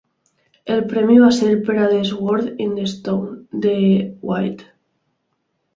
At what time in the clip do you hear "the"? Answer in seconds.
1.93-2.01, 2.81-2.89